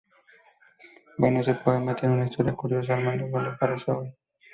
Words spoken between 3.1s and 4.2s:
me lo parece hoy.